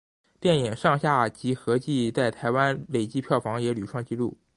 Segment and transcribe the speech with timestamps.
[0.39, 4.35] 电影上下集合计在台湾累积票房也屡创纪录。